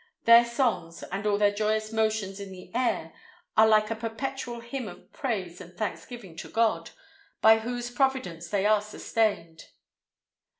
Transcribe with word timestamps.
Their 0.25 0.45
songs, 0.45 1.03
and 1.03 1.27
all 1.27 1.37
their 1.37 1.53
joyous 1.53 1.91
motions 1.93 2.39
in 2.39 2.51
the 2.51 2.73
air, 2.73 3.13
are 3.55 3.67
like 3.67 3.91
a 3.91 3.95
perpetual 3.95 4.59
hymn 4.61 4.87
of 4.87 5.13
praise 5.13 5.61
and 5.61 5.77
thanksgiving 5.77 6.35
to 6.37 6.49
God, 6.49 6.89
by 7.39 7.59
whose 7.59 7.91
providence 7.91 8.49
they 8.49 8.65
are 8.65 8.81
sustained. 8.81 9.65